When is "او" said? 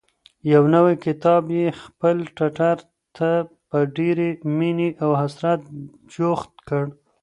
5.03-5.11